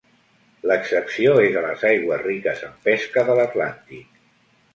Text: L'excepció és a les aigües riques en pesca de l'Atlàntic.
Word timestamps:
L'excepció 0.69 1.35
és 1.47 1.57
a 1.61 1.63
les 1.65 1.83
aigües 1.89 2.25
riques 2.29 2.65
en 2.69 2.73
pesca 2.89 3.27
de 3.29 3.37
l'Atlàntic. 3.43 4.19